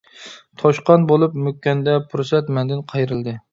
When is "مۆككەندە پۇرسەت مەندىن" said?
1.49-2.85